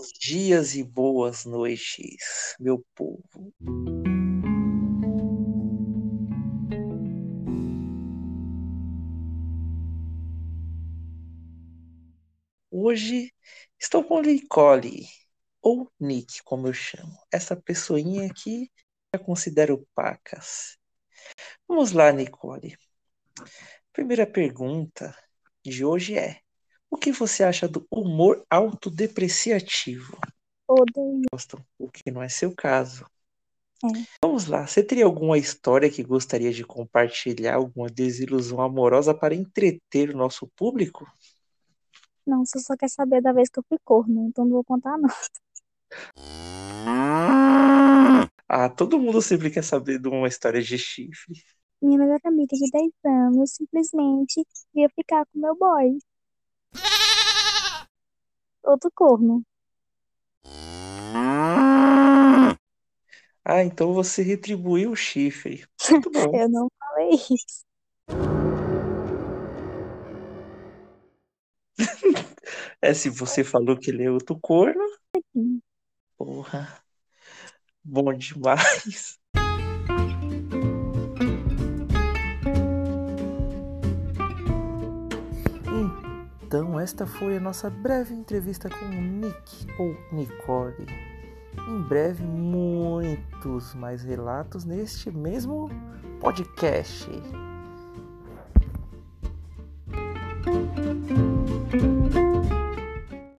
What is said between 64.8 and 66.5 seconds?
o chifre. Muito bom. Eu